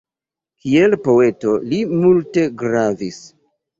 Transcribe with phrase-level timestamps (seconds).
[0.63, 3.21] Kiel poeto li multe gravis.